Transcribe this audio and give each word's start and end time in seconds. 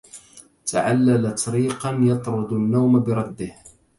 تعللت 0.65 1.49
ريقا 1.49 1.91
يطرد 2.01 2.53
النوم 2.53 2.99
برده 3.03 3.55